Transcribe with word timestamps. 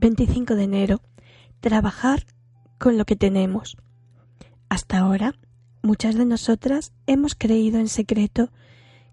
25 0.00 0.54
de 0.54 0.64
enero. 0.64 1.02
Trabajar 1.60 2.24
con 2.78 2.96
lo 2.96 3.04
que 3.04 3.16
tenemos. 3.16 3.76
Hasta 4.70 4.98
ahora, 4.98 5.34
muchas 5.82 6.14
de 6.14 6.24
nosotras 6.24 6.92
hemos 7.06 7.34
creído 7.34 7.78
en 7.78 7.88
secreto 7.88 8.50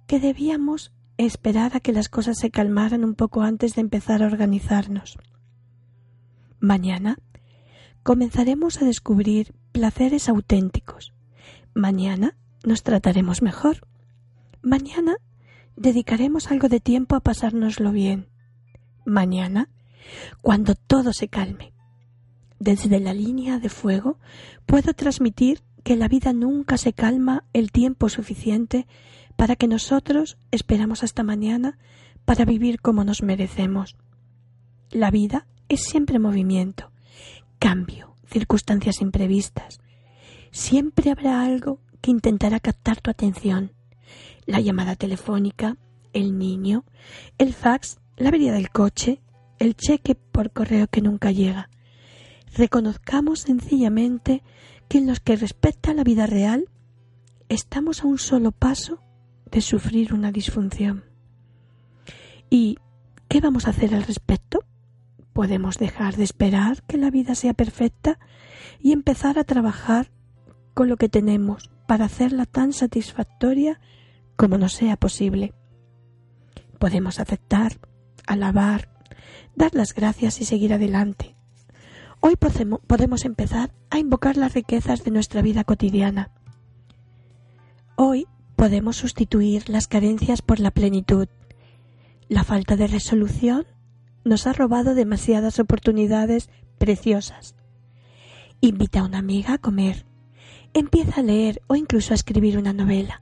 que 0.08 0.22
debíamos 0.22 0.94
esperar 1.18 1.76
a 1.76 1.82
que 1.82 1.92
las 1.92 2.08
cosas 2.08 2.38
se 2.38 2.52
calmaran 2.52 3.04
un 3.04 3.16
poco 3.16 3.42
antes 3.42 3.76
de 3.76 3.82
empezar 3.82 4.24
a 4.24 4.28
organizarnos. 4.28 5.18
Mañana 6.60 7.18
comenzaremos 8.04 8.82
a 8.82 8.86
descubrir 8.86 9.54
placeres 9.74 10.30
auténticos. 10.30 11.14
Mañana 11.74 12.38
nos 12.64 12.84
trataremos 12.84 13.42
mejor. 13.42 13.86
Mañana 14.62 15.18
dedicaremos 15.76 16.50
algo 16.50 16.70
de 16.70 16.80
tiempo 16.80 17.16
a 17.18 17.20
pasárnoslo 17.20 17.92
bien. 17.92 18.30
Mañana, 19.06 19.70
cuando 20.42 20.76
todo 20.76 21.14
se 21.14 21.28
calme. 21.28 21.74
Desde 22.60 23.00
la 23.00 23.14
línea 23.14 23.60
de 23.60 23.70
fuego 23.70 24.20
puedo 24.66 24.94
transmitir 24.94 25.64
que 25.84 25.96
la 25.96 26.08
vida 26.08 26.34
nunca 26.34 26.78
se 26.78 26.94
calma 26.94 27.46
el 27.54 27.72
tiempo 27.72 28.10
suficiente 28.10 28.88
para 29.36 29.56
que 29.56 29.68
nosotros 29.68 30.38
esperamos 30.52 31.04
hasta 31.04 31.24
mañana 31.24 31.78
para 32.26 32.44
vivir 32.44 32.82
como 32.82 33.04
nos 33.04 33.24
merecemos. 33.24 33.96
La 34.90 35.12
vida 35.12 35.48
es 35.70 35.84
siempre 35.84 36.20
movimiento, 36.20 36.92
cambio, 37.60 38.16
circunstancias 38.26 39.02
imprevistas. 39.02 39.80
Siempre 40.52 41.12
habrá 41.12 41.44
algo 41.44 41.80
que 42.02 42.12
intentará 42.12 42.60
captar 42.60 43.00
tu 43.02 43.10
atención. 43.10 43.72
La 44.46 44.60
llamada 44.60 44.96
telefónica, 44.96 45.78
el 46.14 46.38
niño, 46.38 46.84
el 47.38 47.54
fax, 47.54 48.00
la 48.18 48.30
avería 48.30 48.52
del 48.54 48.72
coche, 48.72 49.22
el 49.60 49.76
cheque 49.76 50.16
por 50.16 50.52
correo 50.52 50.88
que 50.88 51.02
nunca 51.02 51.32
llega. 51.32 51.70
Reconozcamos 52.56 53.42
sencillamente 53.42 54.44
que 54.88 55.00
en 55.00 55.08
lo 55.08 55.14
que 55.16 55.36
respecta 55.36 55.92
a 55.92 55.94
la 55.94 56.04
vida 56.04 56.26
real, 56.26 56.70
estamos 57.50 58.04
a 58.04 58.08
un 58.08 58.18
solo 58.18 58.52
paso 58.52 59.02
de 59.52 59.62
sufrir 59.62 60.14
una 60.14 60.32
disfunción. 60.32 61.04
¿Y 62.50 62.78
qué 63.28 63.42
vamos 63.42 63.68
a 63.68 63.72
hacer 63.72 63.94
al 63.94 64.04
respecto? 64.04 64.60
Podemos 65.34 65.78
dejar 65.78 66.16
de 66.16 66.24
esperar 66.24 66.84
que 66.84 66.98
la 66.98 67.12
vida 67.12 67.36
sea 67.36 67.54
perfecta 67.54 68.20
y 68.80 68.92
empezar 68.92 69.38
a 69.38 69.44
trabajar 69.44 70.12
con 70.74 70.90
lo 70.90 70.98
que 70.98 71.10
tenemos 71.10 71.70
para 71.88 72.06
hacerla 72.06 72.46
tan 72.46 72.74
satisfactoria 72.74 73.80
como 74.36 74.58
nos 74.58 74.74
sea 74.74 74.98
posible. 74.98 75.54
Podemos 76.80 77.20
aceptar, 77.20 77.80
alabar, 78.28 78.90
dar 79.56 79.74
las 79.74 79.94
gracias 79.94 80.42
y 80.42 80.46
seguir 80.46 80.74
adelante. 80.74 81.36
Hoy 82.20 82.36
podemos 82.36 83.26
empezar 83.26 83.72
a 83.90 84.00
invocar 84.00 84.38
las 84.38 84.54
riquezas 84.54 85.04
de 85.04 85.12
nuestra 85.12 85.42
vida 85.42 85.64
cotidiana. 85.64 86.32
Hoy 87.96 88.28
podemos 88.56 88.98
sustituir 88.98 89.70
las 89.70 89.88
carencias 89.88 90.42
por 90.42 90.60
la 90.60 90.72
plenitud. 90.72 91.28
La 92.28 92.44
falta 92.44 92.76
de 92.76 92.88
resolución 92.88 93.66
nos 94.24 94.48
ha 94.48 94.54
robado 94.54 94.96
demasiadas 94.96 95.60
oportunidades 95.60 96.50
preciosas. 96.78 97.56
Invita 98.60 99.00
a 99.00 99.04
una 99.06 99.20
amiga 99.20 99.54
a 99.54 99.58
comer. 99.58 100.06
Empieza 100.74 101.22
a 101.22 101.24
leer 101.24 101.62
o 101.68 101.76
incluso 101.76 102.14
a 102.14 102.16
escribir 102.16 102.58
una 102.58 102.74
novela. 102.74 103.22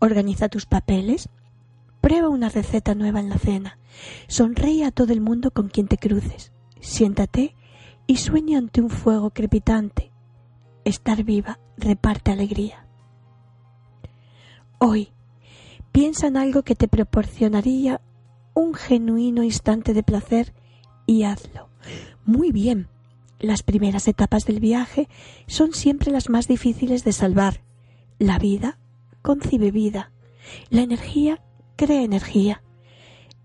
Organiza 0.00 0.48
tus 0.48 0.66
papeles. 0.66 1.28
Prueba 2.08 2.30
una 2.30 2.48
receta 2.48 2.94
nueva 2.94 3.20
en 3.20 3.28
la 3.28 3.36
cena. 3.36 3.78
Sonríe 4.28 4.86
a 4.86 4.90
todo 4.90 5.12
el 5.12 5.20
mundo 5.20 5.50
con 5.50 5.68
quien 5.68 5.88
te 5.88 5.98
cruces. 5.98 6.52
Siéntate 6.80 7.54
y 8.06 8.16
sueña 8.16 8.56
ante 8.56 8.80
un 8.80 8.88
fuego 8.88 9.28
crepitante. 9.28 10.10
Estar 10.86 11.22
viva 11.22 11.60
reparte 11.76 12.30
alegría. 12.30 12.86
Hoy, 14.78 15.12
piensa 15.92 16.28
en 16.28 16.38
algo 16.38 16.62
que 16.62 16.74
te 16.74 16.88
proporcionaría 16.88 18.00
un 18.54 18.72
genuino 18.72 19.42
instante 19.42 19.92
de 19.92 20.02
placer 20.02 20.54
y 21.04 21.24
hazlo. 21.24 21.68
Muy 22.24 22.52
bien. 22.52 22.88
Las 23.38 23.62
primeras 23.62 24.08
etapas 24.08 24.46
del 24.46 24.60
viaje 24.60 25.10
son 25.46 25.74
siempre 25.74 26.10
las 26.10 26.30
más 26.30 26.48
difíciles 26.48 27.04
de 27.04 27.12
salvar. 27.12 27.60
La 28.18 28.38
vida 28.38 28.78
concibe 29.20 29.70
vida. 29.70 30.10
La 30.70 30.80
energía 30.80 31.42
crea 31.78 32.02
energía. 32.02 32.62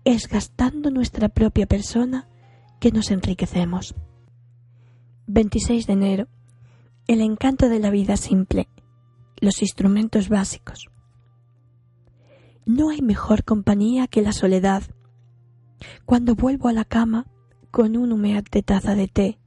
Es 0.04 0.28
gastando 0.28 0.90
nuestra 0.90 1.28
propia 1.28 1.66
persona 1.66 2.28
que 2.80 2.90
nos 2.90 3.12
enriquecemos. 3.12 3.94
26 5.28 5.86
de 5.86 5.92
enero. 5.92 6.28
El 7.06 7.20
encanto 7.20 7.68
de 7.68 7.78
la 7.78 7.90
vida 7.90 8.16
simple. 8.16 8.68
Los 9.40 9.62
instrumentos 9.62 10.28
básicos. 10.28 10.88
No 12.66 12.90
hay 12.90 13.02
mejor 13.02 13.44
compañía 13.44 14.08
que 14.08 14.20
la 14.20 14.32
soledad. 14.32 14.82
Cuando 16.04 16.34
vuelvo 16.34 16.68
a 16.68 16.72
la 16.72 16.84
cama 16.84 17.26
con 17.70 17.96
un 17.96 18.10
humeante 18.10 18.62
taza 18.62 18.96
de 18.96 19.06
té, 19.06 19.38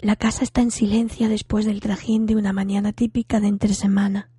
la 0.00 0.16
casa 0.16 0.42
está 0.42 0.60
en 0.60 0.72
silencio 0.72 1.28
después 1.28 1.66
del 1.66 1.80
trajín 1.80 2.26
de 2.26 2.34
una 2.34 2.52
mañana 2.52 2.92
típica 2.92 3.38
de 3.38 3.46
entre 3.46 3.74
semana. 3.74 4.33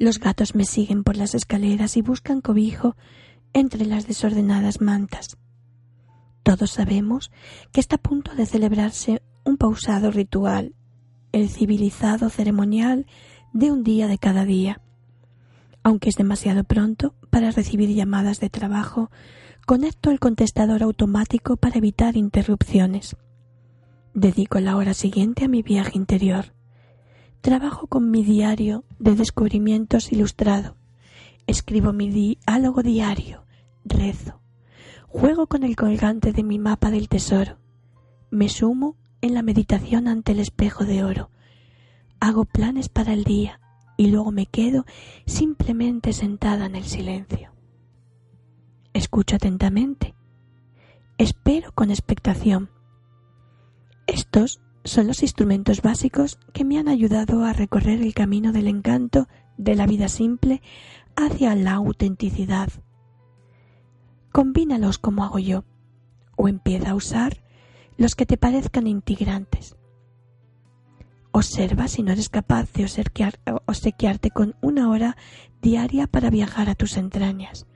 Los 0.00 0.18
gatos 0.18 0.54
me 0.54 0.64
siguen 0.64 1.04
por 1.04 1.18
las 1.18 1.34
escaleras 1.34 1.98
y 1.98 2.00
buscan 2.00 2.40
cobijo 2.40 2.96
entre 3.52 3.84
las 3.84 4.06
desordenadas 4.06 4.80
mantas. 4.80 5.36
Todos 6.42 6.70
sabemos 6.70 7.30
que 7.70 7.80
está 7.80 7.96
a 7.96 8.02
punto 8.02 8.34
de 8.34 8.46
celebrarse 8.46 9.20
un 9.44 9.58
pausado 9.58 10.10
ritual, 10.10 10.74
el 11.32 11.50
civilizado 11.50 12.30
ceremonial 12.30 13.04
de 13.52 13.70
un 13.70 13.84
día 13.84 14.08
de 14.08 14.16
cada 14.16 14.46
día. 14.46 14.80
Aunque 15.82 16.08
es 16.08 16.14
demasiado 16.14 16.64
pronto 16.64 17.14
para 17.28 17.50
recibir 17.50 17.90
llamadas 17.90 18.40
de 18.40 18.48
trabajo, 18.48 19.10
conecto 19.66 20.10
el 20.10 20.18
contestador 20.18 20.82
automático 20.82 21.58
para 21.58 21.76
evitar 21.76 22.16
interrupciones. 22.16 23.16
Dedico 24.14 24.60
la 24.60 24.78
hora 24.78 24.94
siguiente 24.94 25.44
a 25.44 25.48
mi 25.48 25.60
viaje 25.60 25.98
interior. 25.98 26.54
Trabajo 27.40 27.86
con 27.86 28.10
mi 28.10 28.22
diario 28.22 28.84
de 28.98 29.14
descubrimientos 29.14 30.12
ilustrado. 30.12 30.76
Escribo 31.46 31.94
mi 31.94 32.10
diálogo 32.10 32.82
diario. 32.82 33.46
Rezo. 33.82 34.42
Juego 35.08 35.46
con 35.46 35.64
el 35.64 35.74
colgante 35.74 36.32
de 36.34 36.42
mi 36.42 36.58
mapa 36.58 36.90
del 36.90 37.08
tesoro. 37.08 37.56
Me 38.30 38.50
sumo 38.50 38.96
en 39.22 39.32
la 39.32 39.42
meditación 39.42 40.06
ante 40.06 40.32
el 40.32 40.40
espejo 40.40 40.84
de 40.84 41.02
oro. 41.02 41.30
Hago 42.20 42.44
planes 42.44 42.90
para 42.90 43.14
el 43.14 43.24
día 43.24 43.58
y 43.96 44.08
luego 44.08 44.32
me 44.32 44.44
quedo 44.44 44.84
simplemente 45.24 46.12
sentada 46.12 46.66
en 46.66 46.76
el 46.76 46.84
silencio. 46.84 47.52
Escucho 48.92 49.36
atentamente. 49.36 50.14
Espero 51.16 51.72
con 51.72 51.90
expectación. 51.90 52.68
Estos 54.06 54.60
son 54.84 55.06
los 55.06 55.22
instrumentos 55.22 55.82
básicos 55.82 56.38
que 56.52 56.64
me 56.64 56.78
han 56.78 56.88
ayudado 56.88 57.44
a 57.44 57.52
recorrer 57.52 58.02
el 58.02 58.14
camino 58.14 58.52
del 58.52 58.66
encanto 58.66 59.28
de 59.56 59.74
la 59.74 59.86
vida 59.86 60.08
simple 60.08 60.62
hacia 61.16 61.54
la 61.54 61.72
autenticidad. 61.72 62.70
Combínalos 64.32 64.98
como 64.98 65.24
hago 65.24 65.38
yo, 65.38 65.64
o 66.36 66.48
empieza 66.48 66.90
a 66.90 66.94
usar 66.94 67.42
los 67.96 68.14
que 68.14 68.24
te 68.24 68.38
parezcan 68.38 68.86
integrantes. 68.86 69.76
Observa 71.32 71.86
si 71.86 72.02
no 72.02 72.12
eres 72.12 72.28
capaz 72.28 72.72
de 72.72 72.86
obsequiarte 73.66 74.30
con 74.30 74.56
una 74.62 74.88
hora 74.88 75.16
diaria 75.60 76.06
para 76.06 76.30
viajar 76.30 76.70
a 76.70 76.74
tus 76.74 76.96
entrañas. 76.96 77.66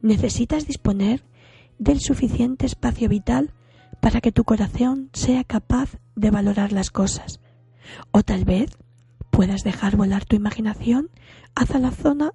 Necesitas 0.00 0.66
disponer 0.66 1.24
del 1.78 2.00
suficiente 2.00 2.66
espacio 2.66 3.08
vital 3.08 3.52
para 4.00 4.20
que 4.20 4.32
tu 4.32 4.44
corazón 4.44 5.10
sea 5.12 5.44
capaz 5.44 5.98
de 6.16 6.30
valorar 6.30 6.72
las 6.72 6.90
cosas. 6.90 7.40
O 8.12 8.22
tal 8.22 8.44
vez 8.44 8.76
puedas 9.30 9.62
dejar 9.62 9.96
volar 9.96 10.24
tu 10.24 10.36
imaginación 10.36 11.10
hacia 11.54 11.78
la 11.78 11.90
zona 11.90 12.32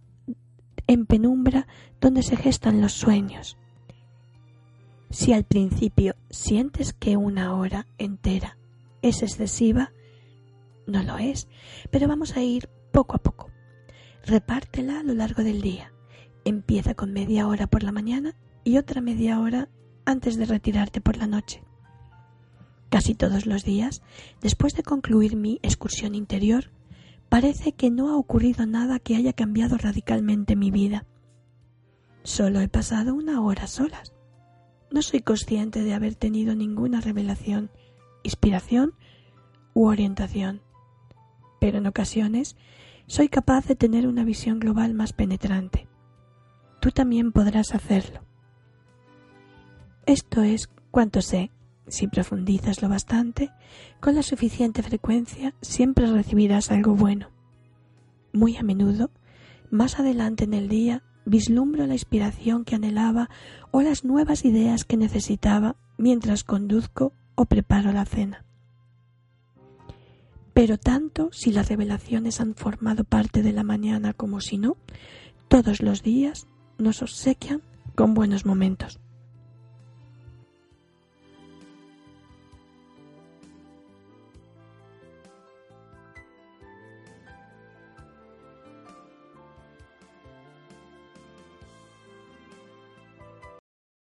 en 0.88 1.06
penumbra 1.06 1.67
donde 2.00 2.23
se 2.23 2.38
gestan 2.38 2.81
los 2.81 2.94
sueños. 2.94 3.57
Si 5.09 5.33
al 5.33 5.44
principio 5.44 6.15
sientes 6.29 6.94
que 6.94 7.17
una 7.17 7.56
hora 7.56 7.88
entera 7.97 8.57
es 9.01 9.21
excesiva, 9.23 9.91
no 10.88 11.03
lo 11.03 11.18
es, 11.18 11.47
pero 11.91 12.07
vamos 12.07 12.35
a 12.35 12.44
ir 12.44 12.69
poco 12.91 13.15
a 13.15 13.19
poco. 13.19 13.50
Repártela 14.25 15.00
a 15.00 15.03
lo 15.03 15.13
largo 15.13 15.44
del 15.44 15.61
día. 15.61 15.91
Empieza 16.44 16.95
con 16.95 17.13
media 17.13 17.47
hora 17.47 17.68
por 17.68 17.83
la 17.83 17.91
mañana 17.91 18.35
y 18.63 18.77
otra 18.77 19.01
media 19.01 19.39
hora 19.39 19.69
antes 20.06 20.38
de 20.38 20.46
retirarte 20.46 21.02
por 21.02 21.18
la 21.18 21.28
noche. 21.28 21.63
Casi 22.90 23.16
todos 23.16 23.46
los 23.46 23.63
días, 23.63 24.02
después 24.42 24.74
de 24.75 24.84
concluir 24.84 25.36
mi 25.36 25.60
excursión 25.63 26.16
interior, 26.16 26.72
parece 27.30 27.74
que 27.74 27.92
no 27.92 28.10
ha 28.10 28.18
ocurrido 28.18 28.66
nada 28.66 29.00
que 29.00 29.16
haya 29.16 29.34
cambiado 29.34 29.78
radicalmente 29.78 30.56
mi 30.56 30.72
vida. 30.72 31.06
Solo 32.24 32.62
he 32.62 32.68
pasado 32.68 33.13
una 33.13 33.42
hora 33.42 33.68
solas. 33.68 34.13
no 34.92 35.02
soy 35.02 35.19
consciente 35.22 35.84
de 35.84 35.94
haber 35.94 36.16
tenido 36.16 36.56
ninguna 36.56 37.02
revelación, 37.02 37.69
inspiración 38.24 38.94
u 39.74 39.88
orientación, 39.88 40.62
pero 41.60 41.80
en 41.80 41.88
ocasiones 41.88 42.56
soy 43.07 43.28
capaz 43.28 43.68
de 43.68 43.75
tener 43.75 44.07
una 44.07 44.24
visión 44.24 44.60
global 44.60 44.94
más 44.94 45.12
penetrante. 45.12 45.88
Tú 46.80 46.92
también 46.92 47.31
podrás 47.31 47.75
hacerlo. 47.75 48.22
Esto 50.06 50.44
es 50.44 50.69
cuanto 50.92 51.22
sé. 51.22 51.52
Si 51.88 52.07
profundizas 52.07 52.81
lo 52.81 52.90
bastante, 52.90 53.52
con 54.00 54.16
la 54.16 54.24
suficiente 54.24 54.84
frecuencia 54.84 55.54
siempre 55.62 56.06
recibirás 56.06 56.72
algo 56.72 56.96
bueno. 56.96 57.30
Muy 58.34 58.57
a 58.57 58.63
menudo, 58.63 59.10
más 59.72 60.00
adelante 60.00 60.44
en 60.44 60.54
el 60.54 60.68
día, 60.68 61.04
vislumbro 61.25 61.88
la 61.88 61.94
inspiración 61.94 62.66
que 62.66 62.75
anhelaba 62.75 63.30
o 63.72 63.81
las 63.81 64.04
nuevas 64.04 64.46
ideas 64.46 64.84
que 64.84 64.98
necesitaba 64.98 65.75
mientras 65.98 66.44
conduzco 66.44 67.13
o 67.36 67.46
preparo 67.46 67.92
la 67.92 68.06
cena. 68.06 68.46
Pero 70.54 70.78
tanto 70.78 71.30
si 71.31 71.52
las 71.52 71.68
revelaciones 71.68 72.40
han 72.42 72.56
formado 72.56 73.04
parte 73.04 73.42
de 73.42 73.54
la 73.54 73.63
mañana 73.63 74.13
como 74.13 74.40
si 74.40 74.57
no, 74.57 74.78
todos 75.48 75.81
los 75.81 76.04
días 76.04 76.48
nos 76.78 77.02
obsequian 77.02 77.62
con 77.96 78.13
buenos 78.13 78.46
momentos. 78.46 79.00